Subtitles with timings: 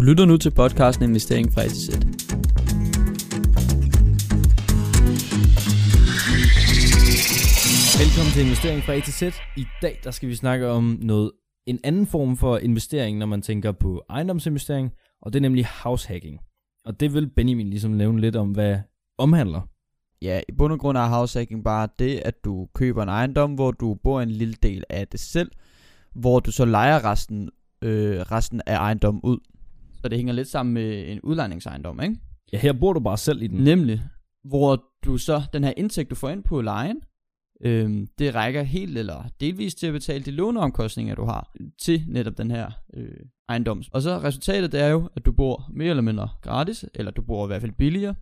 [0.00, 1.88] Du lytter nu til podcasten Investering fra A til Z.
[8.00, 9.22] Velkommen til Investering fra A til Z.
[9.56, 11.30] I dag der skal vi snakke om noget
[11.66, 14.90] en anden form for investering, når man tænker på ejendomsinvestering,
[15.22, 16.38] og det er nemlig house hacking.
[16.84, 18.78] Og det vil Benjamin ligesom nævne lidt om, hvad
[19.18, 19.60] omhandler.
[20.22, 23.54] Ja, i bund og grund er house hacking bare det, at du køber en ejendom,
[23.54, 25.50] hvor du bor en lille del af det selv,
[26.14, 27.50] hvor du så lejer resten,
[27.82, 29.38] øh, resten af ejendommen ud.
[30.02, 32.16] Så det hænger lidt sammen med en udlejningsejendom, ikke?
[32.52, 33.64] Ja, her bor du bare selv i den.
[33.64, 34.02] Nemlig,
[34.44, 37.00] hvor du så, den her indtægt, du får ind på lejen,
[37.64, 42.38] øhm, det rækker helt eller delvis til at betale de låneomkostninger, du har til netop
[42.38, 43.16] den her øh,
[43.48, 43.82] ejendom.
[43.92, 47.22] Og så resultatet det er jo, at du bor mere eller mindre gratis, eller du
[47.22, 48.14] bor i hvert fald billigere,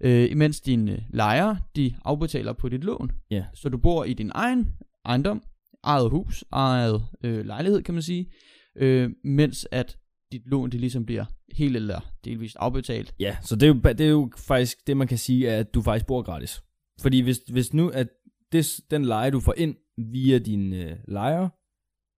[0.00, 3.10] øh, imens dine lejere, de afbetaler på dit lån.
[3.30, 3.44] Ja.
[3.54, 4.68] Så du bor i din egen
[5.04, 5.42] ejendom,
[5.82, 8.26] eget hus, eget øh, lejlighed, kan man sige,
[8.76, 9.98] øh, mens at
[10.32, 11.24] dit lån, det ligesom bliver
[11.56, 13.14] helt eller delvist afbetalt.
[13.20, 15.74] Ja, så det er, jo, det er jo faktisk det, man kan sige, er, at
[15.74, 16.62] du faktisk bor gratis.
[17.00, 18.08] Fordi hvis, hvis nu, at
[18.52, 19.74] det, den leje, du får ind
[20.12, 21.48] via din øh, lejer,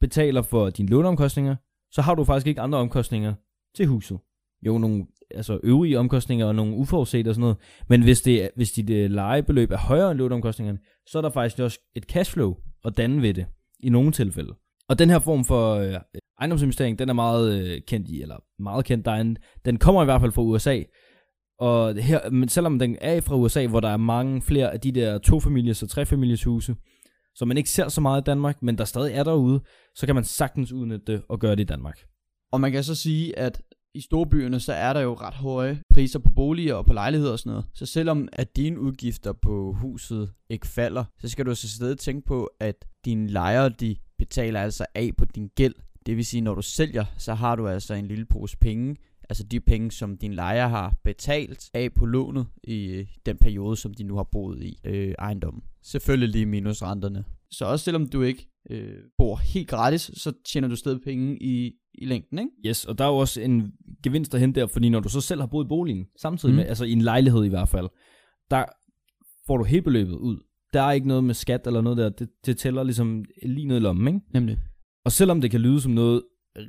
[0.00, 1.56] betaler for dine låneomkostninger,
[1.92, 3.34] så har du faktisk ikke andre omkostninger
[3.76, 4.18] til huset.
[4.66, 7.56] Jo, nogle altså øvrige omkostninger og nogle uforudsete og sådan noget.
[7.88, 11.30] Men hvis, det, er- hvis dit øh, lejebeløb er højere end låneomkostningerne, så er der
[11.30, 12.54] faktisk også et cashflow
[12.84, 13.46] at danne ved det,
[13.80, 14.54] i nogle tilfælde.
[14.88, 15.94] Og den her form for øh,
[16.40, 20.02] ejendomsinvestering, den er meget øh, kendt i, eller meget kendt, der er en, den kommer
[20.02, 20.82] i hvert fald fra USA,
[21.58, 24.92] og her, men selvom den er fra USA, hvor der er mange flere af de
[24.92, 26.76] der tofamilies og trefamilies huse,
[27.34, 29.60] som man ikke ser så meget i Danmark, men der stadig er derude,
[29.94, 31.98] så kan man sagtens udnytte det og gøre det i Danmark.
[32.52, 33.62] Og man kan så sige, at
[33.94, 37.38] i storbyerne, så er der jo ret høje priser på boliger og på lejligheder og
[37.38, 37.66] sådan noget.
[37.74, 42.26] Så selvom at dine udgifter på huset ikke falder, så skal du så stadig tænke
[42.26, 45.74] på, at dine lejere, de betaler altså af på din gæld.
[46.06, 48.96] Det vil sige, når du sælger, så har du altså en lille pose penge,
[49.28, 53.76] altså de penge, som din lejer har betalt af på lånet i øh, den periode,
[53.76, 55.62] som de nu har boet i øh, ejendommen.
[55.82, 57.24] Selvfølgelig lige minus renterne.
[57.50, 61.72] Så også selvom du ikke øh, bor helt gratis, så tjener du stadig penge i,
[61.94, 62.50] i længden, ikke?
[62.66, 63.72] Yes, og der er jo også en
[64.02, 66.56] gevinst hente der, fordi når du så selv har boet i boligen, samtidig Mm.
[66.56, 67.88] med, altså i en lejlighed i hvert fald,
[68.50, 68.64] der
[69.46, 70.38] får du hele beløbet ud.
[70.72, 73.76] Der er ikke noget med skat eller noget der, det, det tæller ligesom lige ned
[73.76, 74.20] i lommen, ikke?
[74.34, 74.58] Nemlig.
[75.04, 76.22] Og selvom det kan lyde som noget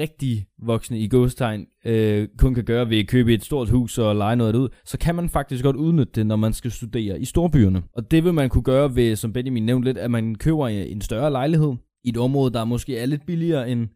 [0.00, 4.16] rigtig voksne i gåstegn øh, kun kan gøre ved at købe et stort hus og
[4.16, 7.24] lege noget ud, så kan man faktisk godt udnytte det, når man skal studere i
[7.24, 7.82] storbyerne.
[7.92, 11.00] Og det vil man kunne gøre ved, som Benjamin nævnte lidt, at man køber en
[11.00, 11.74] større lejlighed
[12.04, 13.88] i et område, der måske er lidt billigere end,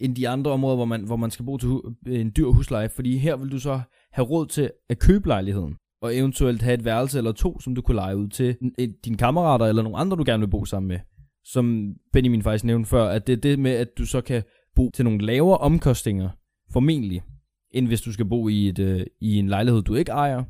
[0.00, 1.68] end de andre områder, hvor man, hvor man skal bo til
[2.06, 2.88] en dyr husleje.
[2.88, 3.80] Fordi her vil du så
[4.12, 7.82] have råd til at købe lejligheden og eventuelt have et værelse eller to, som du
[7.82, 8.56] kunne lege ud til
[9.04, 10.98] dine kammerater eller nogle andre, du gerne vil bo sammen med.
[11.44, 14.42] Som Benjamin faktisk nævnte før, at det er det med, at du så kan
[14.74, 16.28] bo til nogle lavere omkostninger,
[16.72, 17.22] formentlig,
[17.70, 20.44] end hvis du skal bo i, et, øh, i en lejlighed, du ikke ejer.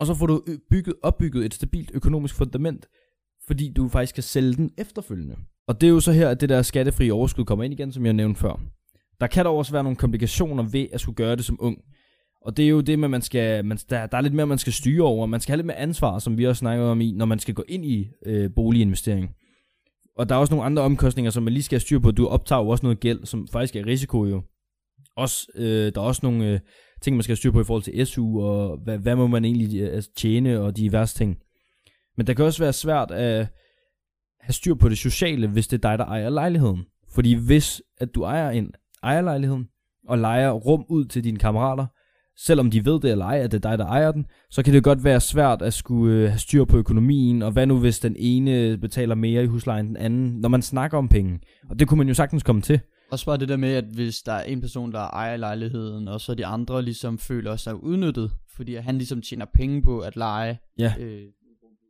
[0.00, 2.86] Og så får du bygget, opbygget et stabilt økonomisk fundament,
[3.46, 5.36] fordi du faktisk kan sælge den efterfølgende.
[5.66, 8.06] Og det er jo så her, at det der skattefri overskud kommer ind igen, som
[8.06, 8.60] jeg nævnte før.
[9.20, 11.78] Der kan dog også være nogle komplikationer ved at skulle gøre det som ung.
[12.40, 14.46] Og det er jo det med, at man skal, man, der, der er lidt mere,
[14.46, 15.26] man skal styre over.
[15.26, 17.54] Man skal have lidt mere ansvar, som vi også snakkede om i, når man skal
[17.54, 19.30] gå ind i øh, boliginvestering.
[20.16, 22.10] Og der er også nogle andre omkostninger, som man lige skal have styr på.
[22.10, 24.42] Du optager jo også noget gæld, som faktisk er risiko jo.
[25.16, 26.60] Også, øh, der er også nogle øh,
[27.02, 29.44] ting, man skal have styr på i forhold til SU, og hvad, hvad må man
[29.44, 31.38] egentlig øh, altså, tjene, og de værste ting.
[32.16, 33.46] Men det kan også være svært at
[34.40, 36.84] have styr på det sociale, hvis det er dig, der ejer lejligheden.
[37.14, 38.72] Fordi hvis at du ejer en
[39.02, 39.64] ejerlejlighed,
[40.08, 41.86] og lejer rum ud til dine kammerater,
[42.46, 44.74] selvom de ved det eller ej, at det er dig, der ejer den, så kan
[44.74, 47.98] det godt være svært at skulle øh, have styr på økonomien, og hvad nu hvis
[47.98, 51.40] den ene betaler mere i huslejen end den anden, når man snakker om penge.
[51.70, 52.80] Og det kunne man jo sagtens komme til.
[53.10, 56.20] Også bare det der med, at hvis der er en person, der ejer lejligheden, og
[56.20, 60.58] så de andre ligesom føler sig udnyttet, fordi han ligesom tjener penge på at lege.
[60.78, 60.92] Ja.
[61.00, 61.22] Øh,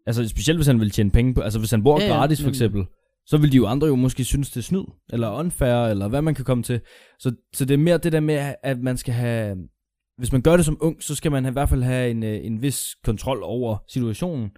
[0.08, 2.48] Altså specielt hvis han vil tjene penge på, altså hvis han bor Ja, gratis for
[2.48, 2.84] eksempel,
[3.26, 6.22] så vil de jo andre jo måske synes det er snyd, eller unfair, eller hvad
[6.22, 6.80] man kan komme til.
[7.18, 9.56] Så, så det er mere det der med, at man skal have,
[10.18, 12.46] hvis man gør det som ung, så skal man i hvert fald have en, øh,
[12.46, 14.50] en vis kontrol over situationen.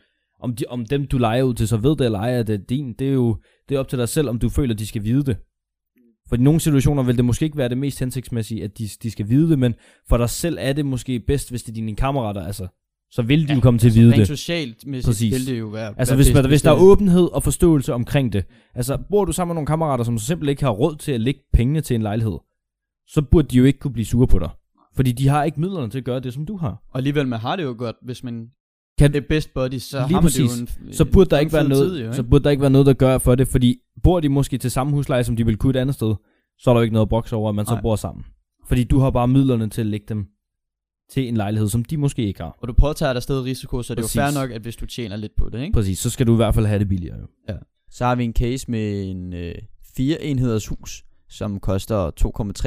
[0.43, 2.55] Om, de, om dem du leger ud til, så ved det eller ej, at det
[2.55, 3.37] er din, det er jo
[3.69, 5.37] det er op til dig selv, om du føler, de skal vide det.
[6.29, 9.11] For i nogle situationer vil det måske ikke være det mest hensigtsmæssige, at de, de
[9.11, 9.75] skal vide det, men
[10.09, 12.67] for dig selv er det måske bedst, hvis det er dine kammerater, altså.
[13.13, 14.27] Så vil de jo komme til at vide rent det.
[14.27, 15.33] socialt Præcis.
[15.33, 18.33] vil det jo være Altså være hvis, man, hvis der er åbenhed og forståelse omkring
[18.33, 18.45] det.
[18.75, 21.41] Altså bor du sammen med nogle kammerater, som simpelthen ikke har råd til at lægge
[21.53, 22.39] pengene til en lejlighed,
[23.07, 24.51] så burde de jo ikke kunne blive sure på dig.
[24.97, 26.83] Fordi de har ikke midlerne til at gøre det, som du har.
[26.91, 28.47] Og alligevel, man har det jo godt, hvis man
[28.99, 30.51] Kan- det best buddies, så Lige har man præcis.
[30.53, 32.31] det jo en, Så burde der ikke være noget, tid, jo, så ikke?
[32.31, 34.93] burde der ikke være noget, der gør for det, fordi bor de måske til samme
[34.93, 36.15] husleje, som de ville kunne et andet sted,
[36.59, 37.83] så er der jo ikke noget at brokse over, at man så Nej.
[37.83, 38.25] bor sammen.
[38.69, 40.27] Fordi du har bare midlerne til at lægge dem
[41.13, 42.57] til en lejlighed, som de måske ikke har.
[42.63, 44.87] Og du påtager dig stadig risiko, så det er jo fair nok, at hvis du
[44.87, 45.73] tjener lidt på det, ikke?
[45.73, 47.19] Præcis, så skal du i hvert fald have det billigere.
[47.49, 47.55] Jo.
[47.91, 49.55] Så har vi en case med en øh,
[49.97, 52.11] fire enheders hus, som koster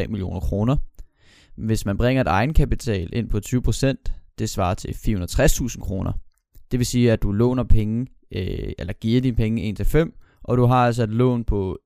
[0.02, 0.78] 2,3 millioner kroner.
[1.56, 6.12] Hvis man bringer et egenkapital ind på 20%, det svarer til 460.000 kroner.
[6.72, 10.14] Det vil sige, at du låner penge, øh, eller giver dine penge 1 til 5,
[10.44, 11.80] og du har altså et lån på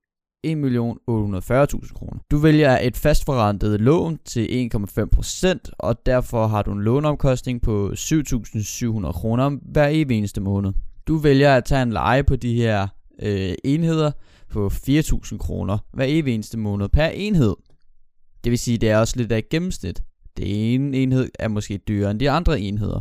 [0.46, 2.18] 1.840.000 kroner.
[2.30, 9.12] Du vælger et fastforrentet lån til 1,5%, og derfor har du en låneomkostning på 7.700
[9.12, 10.72] kroner hver evig eneste måned.
[11.06, 12.88] Du vælger at tage en leje på de her
[13.22, 14.10] øh, enheder
[14.50, 17.54] på 4.000 kroner hver evig eneste måned per enhed.
[18.44, 20.02] Det vil sige, det er også lidt af et gennemsnit.
[20.36, 23.00] Det ene enhed er måske dyrere end de andre enheder.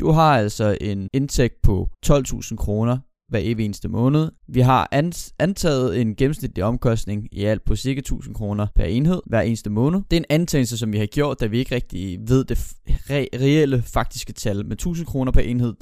[0.00, 4.30] Du har altså en indtægt på 12.000 kroner hver evig eneste måned.
[4.48, 4.88] Vi har
[5.38, 10.00] antaget en gennemsnitlig omkostning i alt på cirka 1000 kroner per enhed hver eneste måned.
[10.10, 13.38] Det er en antagelse, som vi har gjort, da vi ikke rigtig ved det re-
[13.40, 14.64] reelle faktiske tal.
[14.64, 15.74] Men 1000 kroner per enhed,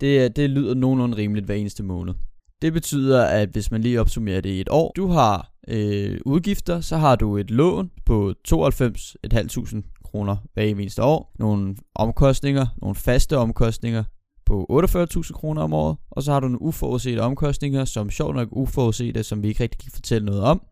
[0.00, 2.14] det, det lyder nogenlunde rimeligt hver eneste måned.
[2.62, 6.80] Det betyder, at hvis man lige opsummerer det i et år, du har øh, udgifter,
[6.80, 13.38] så har du et lån på 92.500 kroner hver eneste år, nogle omkostninger, nogle faste
[13.38, 14.04] omkostninger
[14.46, 18.48] på 48.000 kroner om året, og så har du nogle uforudsete omkostninger, som sjovt nok
[18.52, 20.62] uforudsete, som vi ikke rigtig kan fortælle noget om.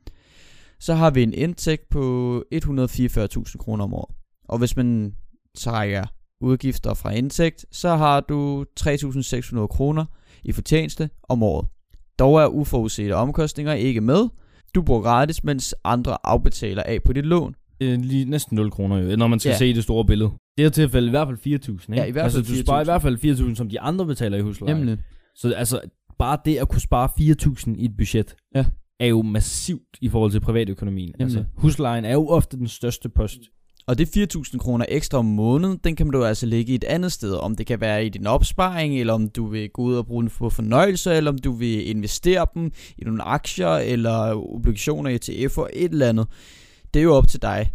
[0.81, 4.17] Så har vi en indtægt på 144.000 kroner om året.
[4.49, 5.15] Og hvis man
[5.57, 6.05] trækker
[6.41, 10.05] udgifter fra indtægt, så har du 3.600 kroner
[10.45, 11.67] i fortjeneste om året.
[12.19, 14.29] Dog er uforudsete omkostninger ikke med.
[14.75, 17.55] Du bor gratis, mens andre afbetaler af på dit lån.
[17.81, 19.56] Er lige næsten 0 kroner, jo, når man skal Ja.
[19.56, 20.31] se det store billede.
[20.31, 22.02] Det her tilfælde i hvert fald 4.000, ikke?
[22.02, 22.84] Ja, i hvert altså, fald du sparer i 4.000.
[22.84, 23.19] hvert fald
[23.50, 24.75] 4.000, som de andre betaler i husleje.
[24.75, 24.99] Nemlig.
[25.34, 25.81] Så altså,
[26.19, 28.64] bare det at kunne spare 4.000 i et budget, Ja.
[29.00, 31.14] er jo massivt i forhold til privatøkonomien.
[31.19, 31.37] Nemlig.
[31.38, 33.38] Altså, huslejen er jo ofte den største post.
[33.91, 37.13] Og det 4.000 kroner ekstra om måneden, den kan du altså lægge i et andet
[37.13, 37.33] sted.
[37.33, 40.23] Om det kan være i din opsparing, eller om du vil gå ud og bruge
[40.23, 45.67] den på fornøjelse, eller om du vil investere dem i nogle aktier, eller obligationer, ETF'er,
[45.73, 46.27] et eller andet.
[46.95, 47.71] Det er jo op til dig.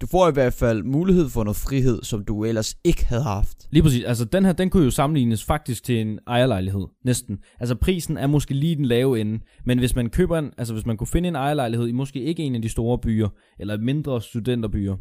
[0.00, 3.66] Du får i hvert fald mulighed for noget frihed, som du ellers ikke havde haft.
[3.70, 4.04] Lige præcis.
[4.04, 6.86] Altså, den her, den kunne jo sammenlignes faktisk til en ejerlejlighed.
[7.04, 7.38] Næsten.
[7.60, 9.40] Altså, prisen er måske lige den lave ende.
[9.64, 12.42] Men hvis man køber en, altså hvis man kunne finde en ejerlejlighed i måske ikke
[12.42, 13.28] en af de store byer,
[13.58, 14.96] eller mindre studenterbyer,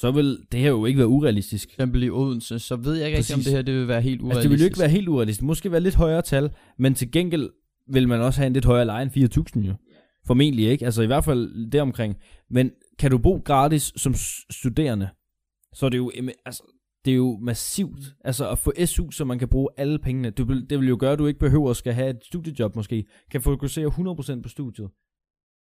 [0.00, 1.68] så vil det her jo ikke være urealistisk.
[1.68, 3.46] For eksempel i Odense, så ved jeg ikke rigtig, om Præcis.
[3.46, 4.36] det her det vil være helt urealistisk.
[4.36, 5.42] Altså, det vil jo ikke være helt urealistisk.
[5.42, 7.50] Måske være lidt højere tal, men til gengæld
[7.92, 9.74] vil man også have en lidt højere leje end 4.000 jo.
[10.26, 10.84] Formentlig ikke.
[10.84, 12.16] Altså i hvert fald deromkring.
[12.50, 14.14] Men kan du bo gratis som
[14.50, 15.08] studerende,
[15.72, 16.12] så er det jo,
[16.46, 16.62] altså,
[17.04, 18.00] det er jo massivt.
[18.24, 20.30] Altså at få SU, så man kan bruge alle pengene.
[20.30, 22.76] Det vil, det vil jo gøre, at du ikke behøver at skal have et studiejob
[22.76, 23.04] måske.
[23.30, 23.86] Kan fokusere
[24.36, 24.88] 100% på studiet.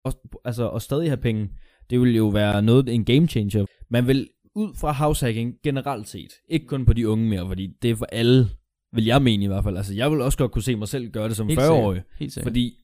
[0.04, 0.12] Og,
[0.44, 1.48] altså, og stadig have penge.
[1.90, 3.66] Det vil jo være noget, en game changer.
[3.90, 7.90] Man vil ud fra househacking generelt set, ikke kun på de unge mere, fordi det
[7.90, 8.46] er for alle,
[8.92, 9.76] vil jeg mene i hvert fald.
[9.76, 12.02] Altså jeg vil også godt kunne se mig selv gøre det som Helt 40-årig.
[12.18, 12.50] Helt sikkert.
[12.50, 12.74] Fordi,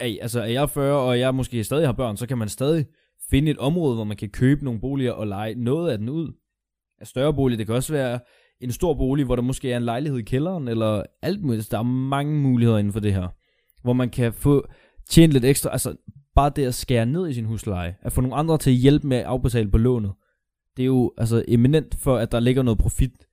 [0.00, 2.86] ey, altså er jeg 40, og jeg måske stadig har børn, så kan man stadig
[3.30, 6.32] finde et område, hvor man kan købe nogle boliger og lege noget af den ud.
[7.00, 8.20] En større bolig, det kan også være
[8.60, 11.70] en stor bolig, hvor der måske er en lejlighed i kælderen, eller alt muligt.
[11.70, 13.28] Der er mange muligheder inden for det her.
[13.82, 14.66] Hvor man kan få
[15.08, 15.96] tjent lidt ekstra, altså
[16.34, 19.06] bare det at skære ned i sin husleje, at få nogle andre til at hjælpe
[19.06, 20.12] med at afbetale på lånet,
[20.76, 23.26] det er jo altså eminent for, at der ligger noget profit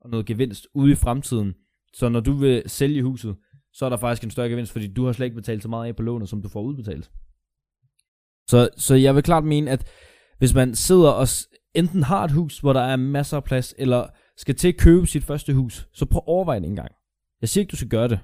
[0.00, 1.54] og noget gevinst ude i fremtiden.
[1.94, 3.36] Så når du vil sælge huset,
[3.72, 5.88] så er der faktisk en større gevinst, fordi du har slet ikke betalt så meget
[5.88, 7.10] af på lånet, som du får udbetalt.
[8.48, 9.86] Så, så jeg vil klart mene, at
[10.38, 11.28] hvis man sidder og
[11.74, 15.06] enten har et hus, hvor der er masser af plads, eller skal til at købe
[15.06, 16.92] sit første hus, så prøv at overveje det en gang.
[17.40, 18.20] Jeg siger ikke, du skal gøre det.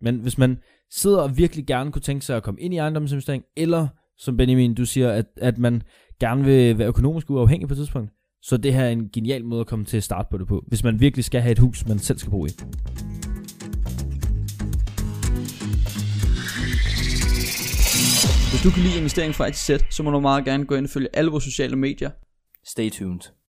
[0.00, 0.58] Men hvis man
[0.90, 3.88] sidder og virkelig gerne kunne tænke sig at komme ind i ejendomsinvestering, eller
[4.18, 5.82] som Benjamin, du siger, at, at man
[6.20, 8.10] gerne vil være økonomisk uafhængig på et tidspunkt,
[8.42, 10.64] så det her er en genial måde at komme til at starte på det på,
[10.66, 12.50] hvis man virkelig skal have et hus, man selv skal bo i.
[18.50, 20.86] Hvis du kan lide investering fra til Z, så må du meget gerne gå ind
[20.86, 22.10] og følge alle vores sociale medier.
[22.64, 23.37] Stay tuned.